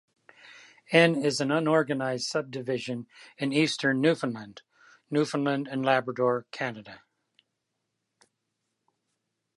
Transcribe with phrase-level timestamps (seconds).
[0.91, 3.05] N is an unorganized subdivision
[3.37, 4.63] in eastern Newfoundland,
[5.11, 7.03] Newfoundland and Labrador, Canada.